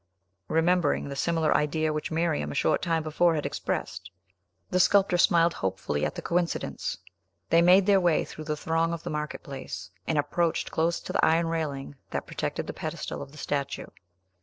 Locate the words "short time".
2.55-3.03